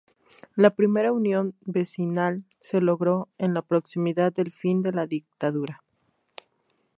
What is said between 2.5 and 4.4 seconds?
se logró, en la proximidad